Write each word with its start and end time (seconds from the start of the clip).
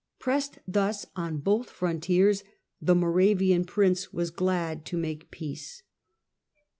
Pressed 0.17 0.57
thus 0.67 1.05
on 1.15 1.37
both 1.41 1.69
frontiers, 1.69 2.43
the 2.81 2.95
Moravian 2.95 3.63
prince 3.65 4.11
was 4.11 4.31
glad 4.31 4.83
to 4.85 4.97
make 4.97 5.29
peace. 5.29 5.83